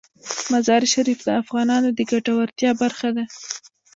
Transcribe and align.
مزارشریف 0.51 1.19
د 1.23 1.29
افغانانو 1.41 1.89
د 1.97 1.99
ګټورتیا 2.11 2.71
برخه 2.81 3.09
ده. 3.15 3.25